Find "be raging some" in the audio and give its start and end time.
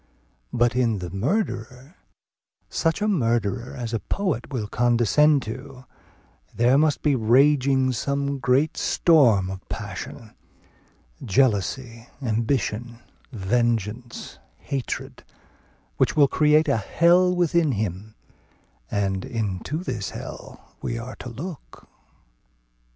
7.03-8.39